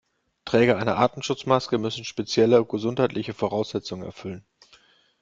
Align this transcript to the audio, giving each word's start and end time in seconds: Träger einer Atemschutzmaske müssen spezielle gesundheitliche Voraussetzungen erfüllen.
Träger 0.45 0.77
einer 0.79 0.97
Atemschutzmaske 0.97 1.77
müssen 1.77 2.05
spezielle 2.05 2.65
gesundheitliche 2.65 3.35
Voraussetzungen 3.35 4.01
erfüllen. 4.03 4.43